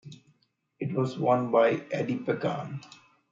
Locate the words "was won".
0.95-1.51